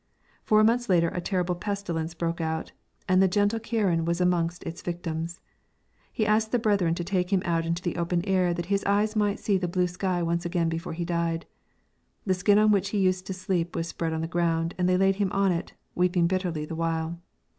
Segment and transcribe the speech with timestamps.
[0.41, 2.71] Four months later a terrible pestilence broke out,
[3.07, 5.41] and the gentle Ciaran was amongst its victims.
[6.11, 9.15] He asked the brethren to take him out into the open air that his eyes
[9.15, 11.45] might see the blue sky once again before he died.
[12.25, 14.97] The skin on which he used to sleep was spread on the ground and they
[14.97, 17.19] laid him on it, weeping bitterly the while.